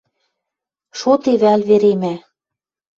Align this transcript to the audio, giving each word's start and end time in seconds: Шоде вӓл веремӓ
Шоде 0.99 1.33
вӓл 1.41 1.61
веремӓ 1.69 2.13